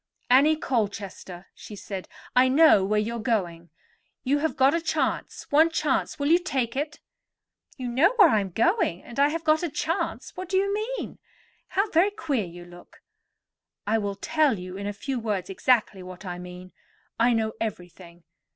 [0.31, 3.69] "Annie Colchester," she said, "I know where you are going.
[4.23, 6.99] You have got a chance, one chance; will you take it?"
[7.77, 11.19] "You know where I am going, and I have got a chance—what do you mean?
[11.67, 13.03] How very queer you look!"
[13.85, 16.71] "I will tell you in a few words exactly what I mean.
[17.19, 18.23] I know everything.